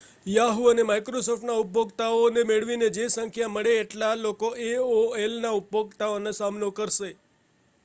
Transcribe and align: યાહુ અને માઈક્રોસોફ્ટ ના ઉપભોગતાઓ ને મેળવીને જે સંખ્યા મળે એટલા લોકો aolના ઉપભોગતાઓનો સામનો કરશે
યાહુ 0.25 0.63
અને 0.69 0.83
માઈક્રોસોફ્ટ 0.83 1.43
ના 1.43 1.57
ઉપભોગતાઓ 1.57 2.23
ને 2.29 2.41
મેળવીને 2.43 2.87
જે 2.89 3.05
સંખ્યા 3.09 3.53
મળે 3.53 3.71
એટલા 3.75 4.15
લોકો 4.15 4.47
aolના 4.67 5.53
ઉપભોગતાઓનો 5.53 6.31
સામનો 6.33 6.67
કરશે 6.71 7.09